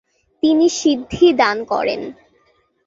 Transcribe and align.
তিনি 0.43 0.65
সিদ্ধি 0.79 1.27
দান 1.41 1.57
করেন। 1.63 2.01